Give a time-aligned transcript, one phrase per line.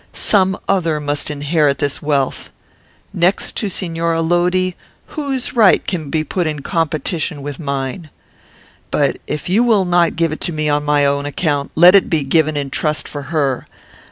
[0.13, 2.49] Some other must inherit this wealth.
[3.13, 4.71] Next to Signora Lodi,
[5.09, 8.09] whose right can be put in competition with mine?
[8.89, 12.09] But, if you will not give it to me on my own account, let it
[12.09, 13.67] be given in trust for her.